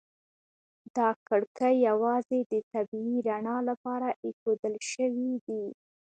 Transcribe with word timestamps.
دا 0.95 1.09
کړکۍ 1.27 1.75
یوازې 1.89 2.39
د 2.51 2.53
طبیعي 2.71 3.17
رڼا 3.29 3.57
لپاره 3.69 4.07
ایښودل 4.23 4.75
شوي 4.91 5.31
دي. 5.45 5.63